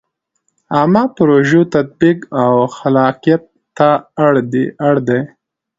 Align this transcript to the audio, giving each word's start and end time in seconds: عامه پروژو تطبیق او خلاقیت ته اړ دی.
عامه 0.75 1.03
پروژو 1.17 1.61
تطبیق 1.75 2.17
او 2.43 2.53
خلاقیت 2.77 3.43
ته 3.77 3.89
اړ 4.87 4.93
دی. 5.07 5.21